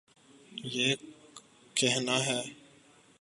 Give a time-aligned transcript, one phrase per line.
[0.63, 0.95] یہ
[1.73, 2.41] کہنا ہے۔